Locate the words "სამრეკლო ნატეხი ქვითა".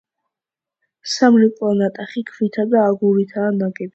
1.15-2.67